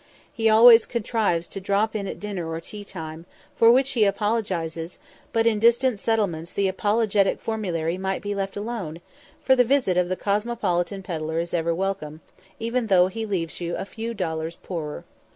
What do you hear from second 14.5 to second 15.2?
poorer.